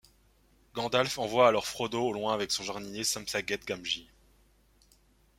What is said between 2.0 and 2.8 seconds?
au loin avec son